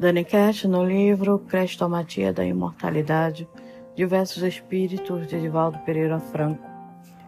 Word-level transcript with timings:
Dani 0.00 0.24
Cash, 0.24 0.64
no 0.64 0.82
livro 0.82 1.40
Crestomatia 1.40 2.32
da 2.32 2.42
Imortalidade, 2.42 3.46
Diversos 3.94 4.42
Espíritos, 4.42 5.26
de 5.26 5.36
Edivaldo 5.36 5.78
Pereira 5.80 6.18
Franco, 6.18 6.66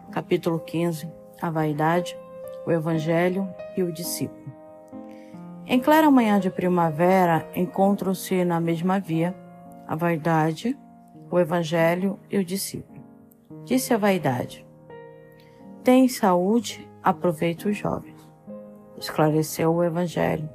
capítulo 0.09 0.59
15, 0.59 1.07
A 1.39 1.51
Vaidade, 1.51 2.17
o 2.65 2.71
Evangelho 2.71 3.47
e 3.77 3.83
o 3.83 3.93
Discípulo. 3.93 4.51
Em 5.67 5.79
clara 5.79 6.09
manhã 6.09 6.39
de 6.39 6.49
primavera, 6.49 7.47
encontram-se 7.55 8.43
na 8.43 8.59
mesma 8.59 8.99
via 8.99 9.35
a 9.87 9.95
vaidade, 9.95 10.75
o 11.29 11.39
Evangelho 11.39 12.17
e 12.27 12.39
o 12.39 12.43
discípulo. 12.43 13.03
Disse 13.65 13.93
a 13.93 13.99
vaidade: 13.99 14.65
Tem 15.83 16.07
saúde, 16.07 16.89
aproveita 17.03 17.69
os 17.69 17.77
jovens. 17.77 18.27
Esclareceu 18.97 19.75
o 19.75 19.83
Evangelho 19.83 20.49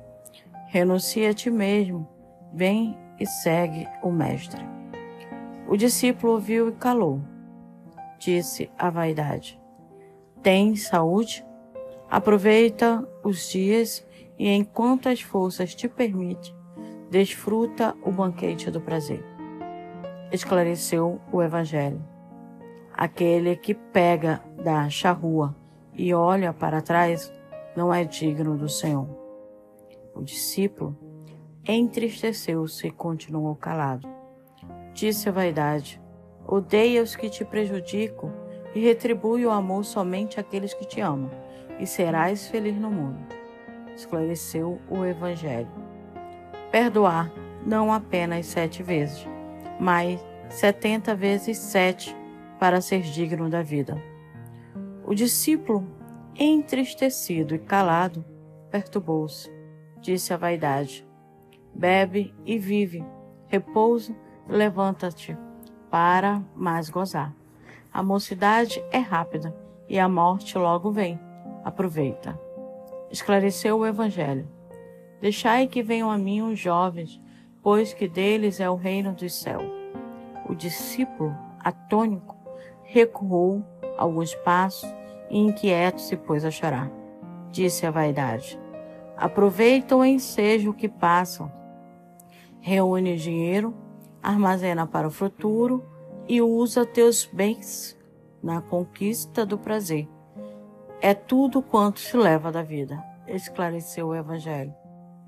Renuncia 0.70 1.30
a 1.30 1.32
ti 1.32 1.50
mesmo, 1.50 2.06
vem 2.52 2.94
e 3.18 3.24
segue 3.24 3.88
o 4.02 4.12
Mestre. 4.12 4.62
O 5.66 5.78
discípulo 5.78 6.34
ouviu 6.34 6.68
e 6.68 6.72
calou. 6.72 7.22
Disse 8.18 8.70
a 8.78 8.90
vaidade: 8.90 9.58
Tem 10.42 10.76
saúde? 10.76 11.42
Aproveita 12.10 13.02
os 13.24 13.48
dias 13.48 14.06
e, 14.38 14.50
enquanto 14.50 15.08
as 15.08 15.22
forças 15.22 15.74
te 15.74 15.88
permitem, 15.88 16.54
desfruta 17.10 17.96
o 18.02 18.12
banquete 18.12 18.70
do 18.70 18.80
prazer. 18.80 19.24
Esclareceu 20.30 21.18
o 21.32 21.42
Evangelho. 21.42 22.04
Aquele 22.92 23.56
que 23.56 23.72
pega 23.72 24.42
da 24.62 24.90
charrua 24.90 25.56
e 25.94 26.12
olha 26.12 26.52
para 26.52 26.82
trás 26.82 27.32
não 27.74 27.92
é 27.92 28.04
digno 28.04 28.54
do 28.54 28.68
Senhor. 28.68 29.27
O 30.18 30.24
discípulo 30.24 30.98
entristeceu-se 31.64 32.88
e 32.88 32.90
continuou 32.90 33.54
calado. 33.54 34.08
Disse 34.92 35.28
a 35.28 35.32
vaidade: 35.32 36.02
Odeia 36.44 37.04
os 37.04 37.14
que 37.14 37.30
te 37.30 37.44
prejudicam 37.44 38.32
e 38.74 38.80
retribui 38.80 39.46
o 39.46 39.50
amor 39.52 39.84
somente 39.84 40.40
àqueles 40.40 40.74
que 40.74 40.84
te 40.84 41.00
amam, 41.00 41.30
e 41.78 41.86
serás 41.86 42.48
feliz 42.48 42.76
no 42.76 42.90
mundo. 42.90 43.20
Esclareceu 43.94 44.80
o 44.90 45.04
Evangelho. 45.04 45.70
Perdoar 46.72 47.32
não 47.64 47.92
apenas 47.92 48.46
sete 48.46 48.82
vezes, 48.82 49.24
mas 49.78 50.20
setenta 50.48 51.14
vezes 51.14 51.58
sete 51.58 52.14
para 52.58 52.80
ser 52.80 53.02
digno 53.02 53.48
da 53.48 53.62
vida. 53.62 54.02
O 55.06 55.14
discípulo, 55.14 55.86
entristecido 56.36 57.54
e 57.54 57.58
calado, 57.60 58.24
perturbou-se 58.68 59.57
disse 60.00 60.32
a 60.32 60.36
vaidade. 60.36 61.06
Bebe 61.74 62.34
e 62.44 62.58
vive, 62.58 63.04
repousa 63.46 64.14
e 64.48 64.52
levanta-te, 64.52 65.36
para 65.90 66.42
mais 66.54 66.88
gozar. 66.90 67.34
A 67.92 68.02
mocidade 68.02 68.82
é 68.90 68.98
rápida 68.98 69.54
e 69.88 69.98
a 69.98 70.08
morte 70.08 70.56
logo 70.58 70.90
vem. 70.90 71.18
Aproveita. 71.64 72.38
Esclareceu 73.10 73.78
o 73.78 73.86
Evangelho. 73.86 74.48
Deixai 75.20 75.66
que 75.66 75.82
venham 75.82 76.10
a 76.10 76.18
mim 76.18 76.42
os 76.42 76.58
jovens, 76.58 77.20
pois 77.62 77.92
que 77.92 78.06
deles 78.06 78.60
é 78.60 78.70
o 78.70 78.76
reino 78.76 79.12
do 79.12 79.28
céu. 79.28 79.60
O 80.48 80.54
discípulo, 80.54 81.34
atônico, 81.60 82.36
recuou 82.84 83.64
alguns 83.96 84.34
passos 84.36 84.88
e 85.30 85.38
inquieto 85.38 86.00
se 86.00 86.16
pôs 86.16 86.44
a 86.44 86.50
chorar. 86.50 86.90
Disse 87.50 87.86
a 87.86 87.90
vaidade: 87.90 88.58
Aproveita 89.18 89.96
o 89.96 90.04
ensejo 90.04 90.72
que 90.72 90.88
passam. 90.88 91.50
Reúne 92.60 93.16
dinheiro, 93.16 93.74
armazena 94.22 94.86
para 94.86 95.08
o 95.08 95.10
futuro 95.10 95.84
e 96.28 96.40
usa 96.40 96.86
teus 96.86 97.24
bens 97.26 97.98
na 98.40 98.60
conquista 98.60 99.44
do 99.44 99.58
prazer. 99.58 100.08
É 101.00 101.14
tudo 101.14 101.60
quanto 101.60 101.98
se 101.98 102.16
leva 102.16 102.52
da 102.52 102.62
vida, 102.62 103.02
esclareceu 103.26 104.08
o 104.08 104.14
Evangelho. 104.14 104.72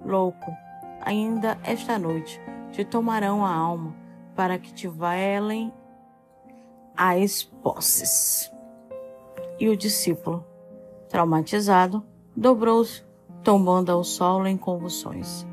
Louco, 0.05 0.53
ainda 1.01 1.59
esta 1.65 1.99
noite 1.99 2.41
te 2.71 2.85
tomarão 2.85 3.45
a 3.45 3.53
alma 3.53 3.93
para 4.37 4.57
que 4.57 4.73
te 4.73 4.87
velem 4.87 5.73
as 6.97 7.43
posses. 7.43 8.53
E 9.59 9.69
o 9.69 9.77
discípulo, 9.77 10.47
traumatizado, 11.09 12.05
dobrou-se 12.37 13.10
tombando 13.43 13.91
ao 13.93 14.05
solo 14.05 14.47
em 14.47 14.57
convulsões. 14.57 15.47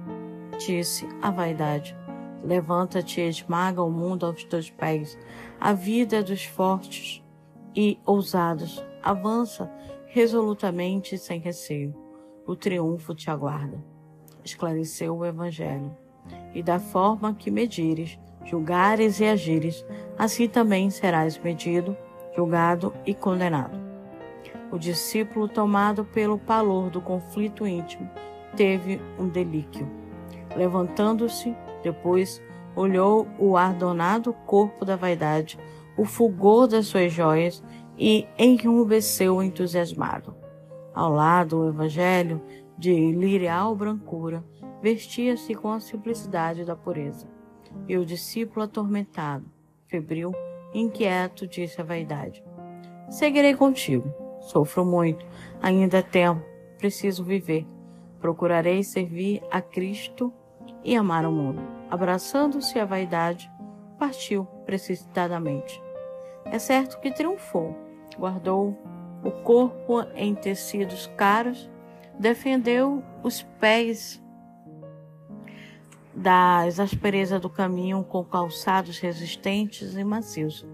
Disse 0.57 1.07
a 1.21 1.31
vaidade: 1.31 1.95
Levanta-te 2.43 3.21
e 3.21 3.27
esmaga 3.27 3.81
o 3.81 3.91
mundo 3.91 4.25
aos 4.25 4.43
teus 4.43 4.69
pés. 4.69 5.17
A 5.59 5.73
vida 5.73 6.17
é 6.17 6.23
dos 6.23 6.43
fortes 6.45 7.23
e 7.75 7.99
ousados. 8.05 8.83
Avança 9.03 9.71
resolutamente 10.07 11.15
e 11.15 11.17
sem 11.17 11.39
receio. 11.39 11.93
O 12.45 12.55
triunfo 12.55 13.13
te 13.13 13.29
aguarda. 13.29 13.83
Esclareceu 14.43 15.17
o 15.17 15.25
Evangelho. 15.25 15.95
E 16.53 16.63
da 16.63 16.79
forma 16.79 17.33
que 17.33 17.51
medires, 17.51 18.17
julgares 18.45 19.19
e 19.19 19.25
agires, 19.25 19.85
assim 20.17 20.47
também 20.47 20.89
serás 20.89 21.37
medido, 21.37 21.95
julgado 22.35 22.93
e 23.05 23.13
condenado. 23.13 23.86
O 24.71 24.77
discípulo, 24.77 25.47
tomado 25.47 26.03
pelo 26.03 26.37
palor 26.37 26.89
do 26.89 27.01
conflito 27.01 27.65
íntimo, 27.65 28.09
teve 28.55 28.99
um 29.17 29.27
delíquio. 29.27 29.87
Levantando-se, 30.55 31.55
depois 31.81 32.41
olhou 32.75 33.27
o 33.39 33.55
ardonado 33.55 34.33
corpo 34.45 34.83
da 34.83 34.95
vaidade, 34.95 35.57
o 35.97 36.03
fulgor 36.03 36.67
das 36.67 36.87
suas 36.87 37.13
joias 37.13 37.63
e 37.97 38.27
enrubesceu 38.37 39.41
entusiasmado. 39.41 40.35
Ao 40.93 41.11
lado, 41.11 41.59
o 41.59 41.69
evangelho, 41.69 42.41
de 42.77 42.93
lirial 43.11 43.75
brancura, 43.75 44.43
vestia-se 44.81 45.55
com 45.55 45.71
a 45.71 45.79
simplicidade 45.79 46.63
da 46.63 46.75
pureza. 46.75 47.27
E 47.87 47.97
o 47.97 48.05
discípulo 48.05 48.65
atormentado, 48.65 49.45
febril, 49.87 50.31
inquieto, 50.73 51.47
disse 51.47 51.81
a 51.81 51.83
vaidade: 51.83 52.43
Seguirei 53.09 53.55
contigo 53.55 54.26
Sofro 54.41 54.85
muito, 54.85 55.25
ainda 55.61 56.01
tempo, 56.01 56.43
preciso 56.77 57.23
viver. 57.23 57.65
Procurarei 58.19 58.83
servir 58.83 59.41
a 59.51 59.61
Cristo 59.61 60.33
e 60.83 60.95
amar 60.95 61.25
o 61.25 61.31
mundo. 61.31 61.61
Abraçando-se 61.89 62.79
à 62.79 62.85
vaidade, 62.85 63.49
partiu 63.99 64.45
precipitadamente. 64.65 65.81
É 66.45 66.59
certo 66.59 66.99
que 66.99 67.11
triunfou, 67.11 67.75
guardou 68.17 68.77
o 69.23 69.31
corpo 69.31 70.01
em 70.15 70.33
tecidos 70.33 71.07
caros, 71.17 71.69
defendeu 72.17 73.03
os 73.23 73.43
pés 73.59 74.23
das 76.13 76.79
asperezas 76.79 77.39
do 77.39 77.49
caminho 77.49 78.03
com 78.03 78.23
calçados 78.23 78.97
resistentes 78.97 79.95
e 79.95 80.03
macios 80.03 80.65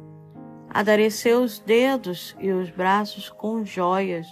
Adareceu 0.74 1.44
os 1.44 1.60
dedos 1.60 2.36
e 2.40 2.52
os 2.52 2.72
braços 2.72 3.30
com 3.30 3.64
joias 3.64 4.26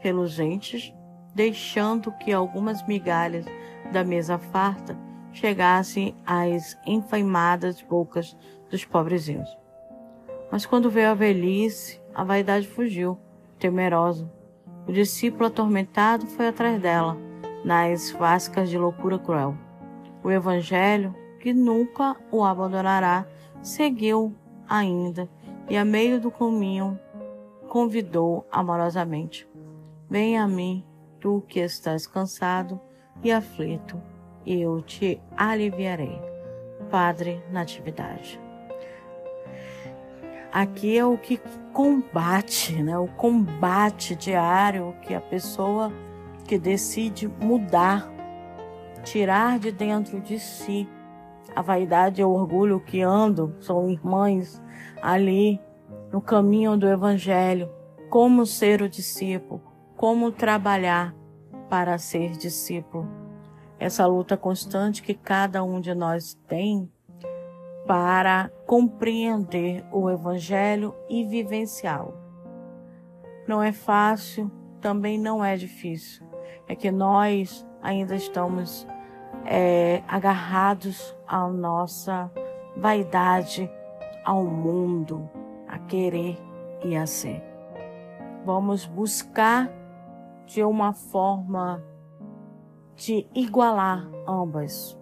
reluzentes, 0.00 0.92
deixando 1.32 2.10
que 2.18 2.32
algumas 2.32 2.84
migalhas 2.86 3.46
da 3.92 4.02
mesa 4.02 4.36
farta 4.36 4.98
chegassem 5.32 6.16
às 6.26 6.76
enfaimadas 6.84 7.80
bocas 7.80 8.36
dos 8.68 8.84
pobrezinhos. 8.84 9.48
Mas 10.50 10.66
quando 10.66 10.90
veio 10.90 11.10
a 11.10 11.14
velhice, 11.14 12.00
a 12.12 12.24
vaidade 12.24 12.66
fugiu, 12.66 13.16
temerosa. 13.58 14.28
O 14.88 14.92
discípulo 14.92 15.46
atormentado 15.46 16.26
foi 16.26 16.48
atrás 16.48 16.80
dela, 16.82 17.16
nas 17.64 18.10
vascas 18.10 18.68
de 18.68 18.76
loucura 18.76 19.18
cruel. 19.18 19.56
O 20.24 20.30
Evangelho, 20.30 21.14
que 21.38 21.54
nunca 21.54 22.16
o 22.32 22.44
abandonará, 22.44 23.26
seguiu 23.62 24.34
ainda 24.68 25.28
e 25.68 25.76
a 25.76 25.84
meio 25.84 26.20
do 26.20 26.30
caminho 26.30 26.98
convidou 27.68 28.46
amorosamente: 28.50 29.48
Vem 30.08 30.38
a 30.38 30.46
mim, 30.46 30.84
tu 31.20 31.42
que 31.48 31.60
estás 31.60 32.06
cansado 32.06 32.80
e 33.22 33.32
aflito, 33.32 34.00
e 34.44 34.60
eu 34.60 34.80
te 34.82 35.20
aliviarei. 35.36 36.20
Padre 36.90 37.42
Natividade. 37.50 38.40
Aqui 40.52 40.96
é 40.96 41.04
o 41.04 41.18
que 41.18 41.40
combate, 41.72 42.80
né? 42.80 42.96
O 42.96 43.08
combate 43.08 44.14
diário 44.14 44.94
que 45.02 45.12
a 45.12 45.20
pessoa 45.20 45.92
que 46.46 46.56
decide 46.58 47.26
mudar, 47.26 48.08
tirar 49.02 49.58
de 49.58 49.72
dentro 49.72 50.20
de 50.20 50.38
si 50.38 50.88
a 51.54 51.62
vaidade 51.62 52.20
e 52.20 52.24
o 52.24 52.30
orgulho 52.30 52.80
que 52.80 53.02
andam, 53.02 53.54
são 53.60 53.90
irmãs 53.90 54.62
ali 55.02 55.60
no 56.12 56.20
caminho 56.20 56.76
do 56.76 56.88
Evangelho, 56.88 57.70
como 58.08 58.46
ser 58.46 58.82
o 58.82 58.88
discípulo, 58.88 59.60
como 59.96 60.30
trabalhar 60.30 61.14
para 61.68 61.98
ser 61.98 62.32
discípulo. 62.32 63.08
essa 63.78 64.06
luta 64.06 64.36
constante 64.36 65.02
que 65.02 65.12
cada 65.12 65.62
um 65.62 65.80
de 65.80 65.94
nós 65.94 66.34
tem 66.46 66.90
para 67.86 68.50
compreender 68.66 69.84
o 69.92 70.08
Evangelho 70.08 70.94
e 71.08 71.24
vivenciá-lo. 71.24 72.14
Não 73.46 73.62
é 73.62 73.72
fácil, 73.72 74.50
também 74.80 75.18
não 75.18 75.44
é 75.44 75.56
difícil. 75.56 76.24
É 76.66 76.74
que 76.74 76.90
nós 76.90 77.66
ainda 77.82 78.14
estamos 78.14 78.86
é, 79.44 80.02
agarrados 80.08 81.16
à 81.26 81.46
nossa 81.48 82.30
vaidade, 82.76 83.70
ao 84.24 84.44
mundo, 84.44 85.28
a 85.68 85.78
querer 85.78 86.38
e 86.84 86.96
a 86.96 87.06
ser. 87.06 87.42
Vamos 88.44 88.86
buscar 88.86 89.70
de 90.46 90.62
uma 90.62 90.92
forma 90.92 91.82
de 92.94 93.26
igualar 93.34 94.08
ambas 94.26 94.98